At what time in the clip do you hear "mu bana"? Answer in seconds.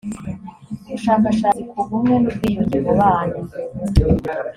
2.85-3.35